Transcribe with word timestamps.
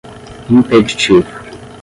impeditivo 0.53 1.21